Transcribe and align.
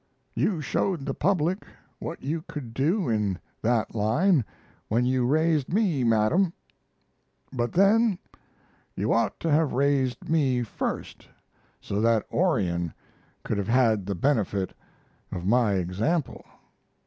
You 0.33 0.61
showed 0.61 1.05
the 1.05 1.13
public 1.13 1.63
what 1.99 2.23
you 2.23 2.43
could 2.47 2.73
do 2.73 3.07
in 3.07 3.37
that 3.61 3.93
line 3.93 4.43
when 4.87 5.05
you 5.05 5.27
raised 5.27 5.71
me, 5.71 6.03
Madam. 6.03 6.53
But 7.53 7.73
then 7.73 8.17
you 8.95 9.13
ought 9.13 9.39
to 9.41 9.51
have 9.51 9.73
raised 9.73 10.27
me 10.27 10.63
first, 10.63 11.27
so 11.79 12.01
that 12.01 12.25
Orion 12.31 12.95
could 13.43 13.59
have 13.59 13.67
had 13.67 14.07
the 14.07 14.15
benefit 14.15 14.73
of 15.31 15.45
my 15.45 15.73
example. 15.73 16.45